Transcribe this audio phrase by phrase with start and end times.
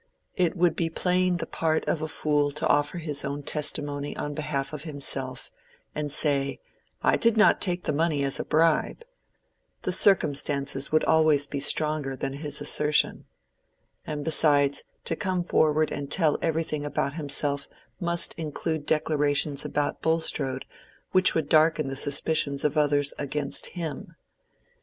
[0.35, 4.33] It would be playing the part of a fool to offer his own testimony on
[4.33, 5.51] behalf of himself,
[5.93, 6.59] and say,
[7.03, 9.05] "I did not take the money as a bribe."
[9.83, 13.25] The circumstances would always be stronger than his assertion.
[14.03, 17.67] And besides, to come forward and tell everything about himself
[17.99, 20.65] must include declarations about Bulstrode
[21.11, 24.15] which would darken the suspicions of others against him.